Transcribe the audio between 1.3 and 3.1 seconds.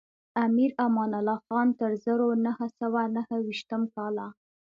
خان تر زرو نهه سوه